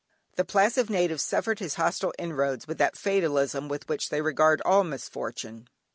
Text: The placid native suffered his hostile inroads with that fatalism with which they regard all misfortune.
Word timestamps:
The 0.35 0.43
placid 0.43 0.89
native 0.89 1.21
suffered 1.21 1.59
his 1.59 1.75
hostile 1.75 2.11
inroads 2.17 2.67
with 2.67 2.79
that 2.79 2.97
fatalism 2.97 3.67
with 3.69 3.87
which 3.87 4.09
they 4.09 4.19
regard 4.23 4.59
all 4.65 4.83
misfortune. 4.83 5.67